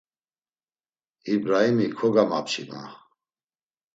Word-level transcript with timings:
İbraimi 1.33 1.87
kogamapçi, 1.97 2.63
ma. 2.69 2.83